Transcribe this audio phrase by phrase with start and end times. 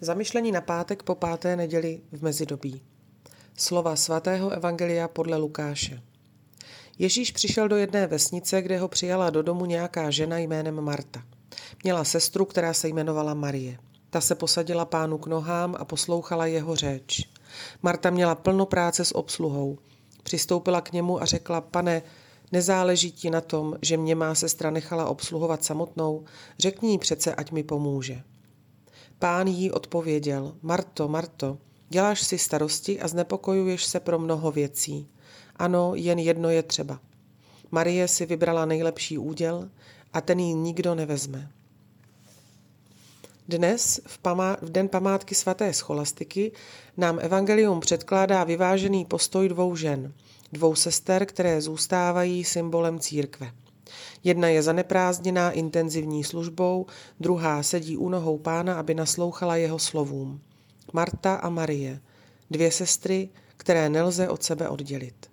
[0.00, 2.82] Zamyšlení na pátek po páté neděli v mezidobí.
[3.56, 6.02] Slova svatého evangelia podle Lukáše.
[6.98, 11.22] Ježíš přišel do jedné vesnice, kde ho přijala do domu nějaká žena jménem Marta.
[11.84, 13.78] Měla sestru, která se jmenovala Marie.
[14.10, 17.28] Ta se posadila pánu k nohám a poslouchala jeho řeč.
[17.82, 19.78] Marta měla plno práce s obsluhou.
[20.22, 22.02] Přistoupila k němu a řekla, pane,
[22.52, 26.24] nezáleží ti na tom, že mě má sestra nechala obsluhovat samotnou,
[26.58, 28.22] řekni jí přece, ať mi pomůže.
[29.24, 35.08] Pán jí odpověděl, Marto, Marto, děláš si starosti a znepokojuješ se pro mnoho věcí.
[35.56, 37.00] Ano, jen jedno je třeba.
[37.70, 39.70] Marie si vybrala nejlepší úděl
[40.12, 41.50] a ten jí nikdo nevezme.
[43.48, 46.52] Dnes, v, pamá- v den památky svaté scholastiky,
[46.96, 50.12] nám evangelium předkládá vyvážený postoj dvou žen,
[50.52, 53.52] dvou sester, které zůstávají symbolem církve.
[54.24, 56.86] Jedna je zaneprázdněná intenzivní službou,
[57.20, 60.40] druhá sedí u nohou pána, aby naslouchala jeho slovům.
[60.92, 62.00] Marta a Marie,
[62.50, 65.30] dvě sestry, které nelze od sebe oddělit.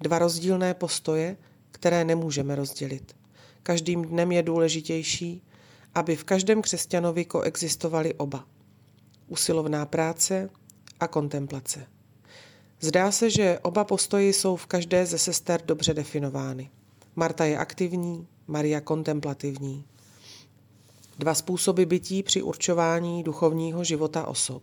[0.00, 1.36] Dva rozdílné postoje,
[1.70, 3.16] které nemůžeme rozdělit.
[3.62, 5.42] Každým dnem je důležitější,
[5.94, 8.44] aby v každém křesťanovi koexistovali oba.
[9.28, 10.50] Usilovná práce
[11.00, 11.86] a kontemplace.
[12.80, 16.70] Zdá se, že oba postoji jsou v každé ze sester dobře definovány.
[17.18, 19.84] Marta je aktivní, Maria kontemplativní.
[21.18, 24.62] Dva způsoby bytí při určování duchovního života osob.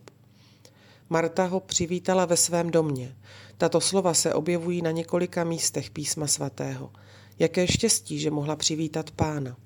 [1.10, 3.16] Marta ho přivítala ve svém domě.
[3.58, 6.92] Tato slova se objevují na několika místech písma svatého.
[7.38, 9.56] Jaké štěstí, že mohla přivítat pána.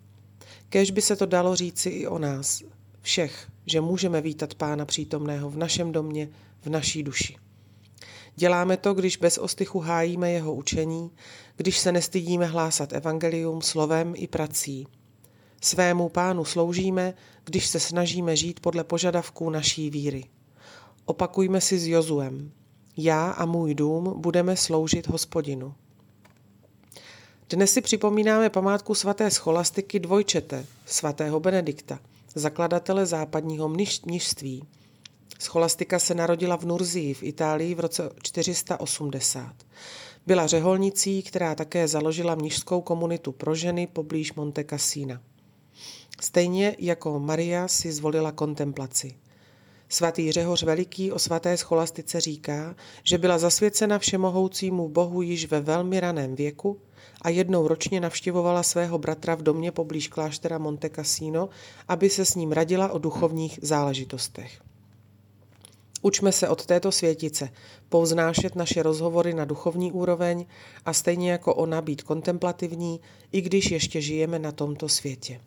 [0.68, 2.62] Kéž by se to dalo říci i o nás,
[3.00, 6.28] všech, že můžeme vítat pána přítomného v našem domě,
[6.62, 7.36] v naší duši.
[8.36, 11.10] Děláme to, když bez ostychu hájíme jeho učení,
[11.56, 14.86] když se nestydíme hlásat evangelium slovem i prací.
[15.62, 17.14] Svému pánu sloužíme,
[17.44, 20.24] když se snažíme žít podle požadavků naší víry.
[21.04, 22.52] Opakujme si s Jozuem.
[22.96, 25.74] Já a můj dům budeme sloužit hospodinu.
[27.48, 31.98] Dnes si připomínáme památku svaté scholastiky dvojčete, svatého Benedikta,
[32.34, 33.68] zakladatele západního
[34.04, 34.62] mnižství.
[35.40, 39.54] Scholastika se narodila v Nurzii v Itálii v roce 480.
[40.26, 45.20] Byla řeholnicí, která také založila mnižskou komunitu pro ženy poblíž Monte Cassina.
[46.20, 49.14] Stejně jako Maria si zvolila kontemplaci.
[49.88, 56.00] Svatý Řehoř Veliký o svaté scholastice říká, že byla zasvěcena všemohoucímu Bohu již ve velmi
[56.00, 56.80] raném věku
[57.22, 61.48] a jednou ročně navštěvovala svého bratra v domě poblíž kláštera Monte Cassino,
[61.88, 64.69] aby se s ním radila o duchovních záležitostech.
[66.02, 67.48] Učme se od této světice
[67.88, 70.46] povznášet naše rozhovory na duchovní úroveň
[70.84, 73.00] a stejně jako ona být kontemplativní,
[73.32, 75.40] i když ještě žijeme na tomto světě.